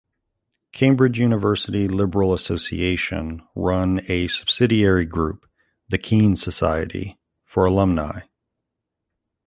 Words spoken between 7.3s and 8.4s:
for alumni.